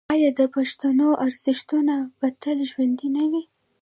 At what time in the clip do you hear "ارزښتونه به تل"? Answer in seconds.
1.25-2.57